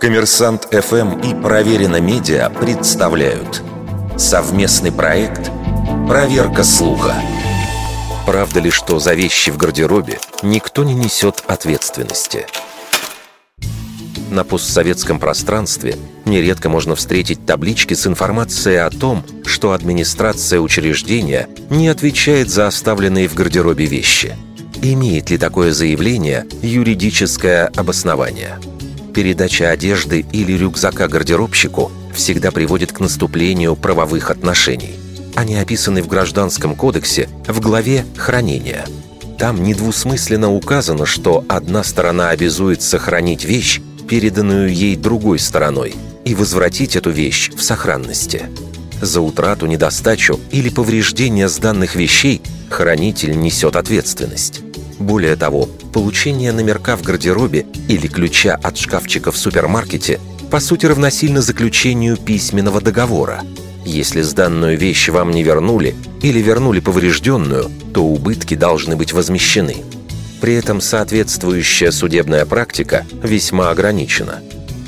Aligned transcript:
Коммерсант 0.00 0.68
ФМ 0.70 1.20
и 1.20 1.34
Проверено 1.42 2.00
Медиа 2.00 2.50
представляют 2.50 3.62
совместный 4.16 4.92
проект 4.92 5.50
«Проверка 6.06 6.64
слуха». 6.64 7.14
Правда 8.26 8.60
ли, 8.60 8.70
что 8.70 8.98
за 8.98 9.14
вещи 9.14 9.50
в 9.50 9.56
гардеробе 9.56 10.18
никто 10.42 10.84
не 10.84 10.94
несет 10.94 11.42
ответственности? 11.46 12.46
На 14.30 14.44
постсоветском 14.44 15.20
пространстве 15.20 15.96
нередко 16.24 16.68
можно 16.68 16.94
встретить 16.96 17.46
таблички 17.46 17.94
с 17.94 18.06
информацией 18.06 18.76
о 18.76 18.90
том, 18.90 19.24
что 19.44 19.72
администрация 19.72 20.60
учреждения 20.60 21.48
не 21.70 21.88
отвечает 21.88 22.50
за 22.50 22.66
оставленные 22.66 23.28
в 23.28 23.34
гардеробе 23.34 23.86
вещи. 23.86 24.36
Имеет 24.82 25.30
ли 25.30 25.38
такое 25.38 25.72
заявление 25.72 26.46
юридическое 26.62 27.66
обоснование? 27.76 28.58
Передача 29.16 29.70
одежды 29.70 30.26
или 30.30 30.52
рюкзака 30.52 31.08
гардеробщику 31.08 31.90
всегда 32.12 32.50
приводит 32.50 32.92
к 32.92 33.00
наступлению 33.00 33.74
правовых 33.74 34.30
отношений. 34.30 34.94
Они 35.34 35.56
описаны 35.56 36.02
в 36.02 36.06
Гражданском 36.06 36.74
кодексе 36.74 37.30
в 37.48 37.58
главе 37.60 38.04
«Хранение». 38.18 38.84
Там 39.38 39.62
недвусмысленно 39.62 40.52
указано, 40.52 41.06
что 41.06 41.46
одна 41.48 41.82
сторона 41.82 42.28
обязует 42.28 42.82
сохранить 42.82 43.46
вещь, 43.46 43.80
переданную 44.06 44.70
ей 44.70 44.96
другой 44.96 45.38
стороной, 45.38 45.94
и 46.26 46.34
возвратить 46.34 46.94
эту 46.94 47.10
вещь 47.10 47.50
в 47.56 47.62
сохранности. 47.62 48.50
За 49.00 49.22
утрату, 49.22 49.64
недостачу 49.64 50.38
или 50.50 50.68
повреждение 50.68 51.48
сданных 51.48 51.94
вещей 51.94 52.42
хранитель 52.68 53.38
несет 53.40 53.76
ответственность. 53.76 54.60
Более 54.98 55.36
того, 55.36 55.68
получение 55.92 56.52
номерка 56.52 56.96
в 56.96 57.02
гардеробе 57.02 57.66
или 57.88 58.06
ключа 58.06 58.58
от 58.62 58.78
шкафчика 58.78 59.30
в 59.30 59.36
супермаркете 59.36 60.20
по 60.50 60.60
сути 60.60 60.86
равносильно 60.86 61.42
заключению 61.42 62.16
письменного 62.16 62.80
договора. 62.80 63.42
Если 63.84 64.22
сданную 64.22 64.78
вещь 64.78 65.08
вам 65.10 65.30
не 65.30 65.42
вернули 65.42 65.94
или 66.22 66.40
вернули 66.40 66.80
поврежденную, 66.80 67.70
то 67.92 68.04
убытки 68.04 68.54
должны 68.54 68.96
быть 68.96 69.12
возмещены. 69.12 69.76
При 70.40 70.54
этом 70.54 70.80
соответствующая 70.80 71.92
судебная 71.92 72.46
практика 72.46 73.06
весьма 73.22 73.70
ограничена. 73.70 74.40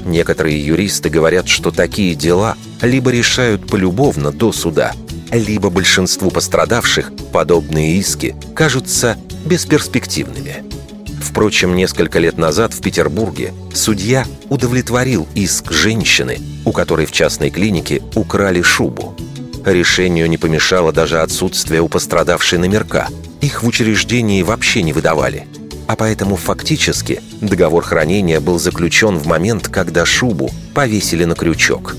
Некоторые 0.05 0.65
юристы 0.65 1.11
говорят, 1.11 1.49
что 1.49 1.71
такие 1.71 2.15
дела 2.15 2.57
либо 2.81 3.11
решают 3.11 3.67
полюбовно 3.67 4.33
до 4.33 4.53
суда, 4.53 4.93
либо 5.31 5.71
большинству 5.71 6.31
пострадавших 6.31 7.13
подобные 7.33 7.97
иски 7.97 8.35
кажутся 8.55 9.17
бесперспективными. 9.45 10.65
Впрочем, 11.21 11.77
несколько 11.77 12.19
лет 12.19 12.39
назад 12.39 12.73
в 12.73 12.81
Петербурге 12.81 13.53
судья 13.75 14.25
удовлетворил 14.49 15.29
иск 15.35 15.73
женщины, 15.73 16.39
у 16.65 16.73
которой 16.73 17.07
в 17.07 17.13
частной 17.13 17.51
клинике 17.51 18.03
украли 18.15 18.63
шубу. 18.63 19.15
Решению 19.65 20.29
не 20.29 20.39
помешало 20.39 20.93
даже 20.93 21.21
отсутствие 21.21 21.83
у 21.83 21.89
пострадавшей 21.89 22.59
номерка. 22.59 23.09
Их 23.41 23.63
в 23.63 23.67
учреждении 23.67 24.43
вообще 24.43 24.83
не 24.83 24.93
выдавали. 24.93 25.47
А 25.87 25.97
поэтому 25.97 26.37
фактически 26.37 27.21
договор 27.41 27.83
хранения 27.83 28.41
был 28.41 28.59
заключен 28.59 29.19
в 29.19 29.27
момент, 29.27 29.69
когда 29.69 30.05
шубу 30.05 30.51
повесили 30.75 31.25
на 31.25 31.35
крючок. 31.35 31.97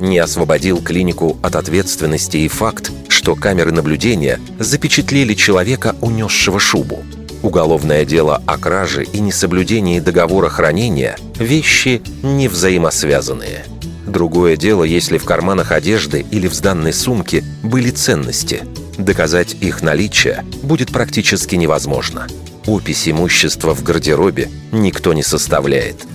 Не 0.00 0.18
освободил 0.18 0.82
клинику 0.82 1.38
от 1.42 1.56
ответственности 1.56 2.38
и 2.38 2.48
факт, 2.48 2.90
что 3.08 3.34
камеры 3.34 3.72
наблюдения 3.72 4.40
запечатлели 4.58 5.34
человека, 5.34 5.96
унесшего 6.00 6.58
шубу. 6.58 7.04
Уголовное 7.42 8.04
дело 8.04 8.42
о 8.46 8.58
краже 8.58 9.04
и 9.04 9.20
несоблюдении 9.20 10.00
договора 10.00 10.48
хранения– 10.48 11.16
вещи 11.38 12.02
не 12.22 12.48
взаимосвязанные. 12.48 13.64
Другое 14.06 14.56
дело, 14.56 14.84
если 14.84 15.18
в 15.18 15.24
карманах 15.24 15.72
одежды 15.72 16.24
или 16.30 16.48
в 16.48 16.54
сданной 16.54 16.92
сумке 16.92 17.44
были 17.62 17.90
ценности. 17.90 18.62
Доказать 18.98 19.56
их 19.60 19.82
наличие 19.82 20.44
будет 20.62 20.92
практически 20.92 21.54
невозможно. 21.54 22.26
Опись 22.66 23.08
имущества 23.08 23.74
в 23.74 23.82
гардеробе 23.82 24.50
никто 24.72 25.12
не 25.12 25.22
составляет. 25.22 26.06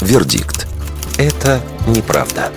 Вердикт. 0.00 0.69
Это 1.20 1.60
неправда. 1.86 2.50